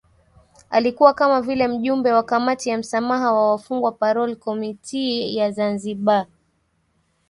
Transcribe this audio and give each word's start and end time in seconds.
Alikuwa 0.69 1.13
kama 1.13 1.41
vile 1.41 1.67
Mjumbe 1.67 2.11
wa 2.13 2.23
Kamati 2.23 2.69
ya 2.69 2.77
Msamaha 2.77 3.33
wa 3.33 3.51
Wafungwa 3.51 3.91
Parole 3.91 4.35
Committee 4.35 5.33
ya 5.35 5.51
Zanzibar 5.51 6.27